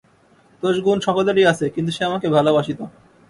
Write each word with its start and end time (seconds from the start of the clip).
দোষগুণ 0.63 0.97
সকলেরই 0.99 1.45
আছে, 1.51 1.65
কিন্তু 1.69 1.91
সে 1.91 2.01
আমাকে 2.09 2.27
ভালোবাসিত। 2.29 2.79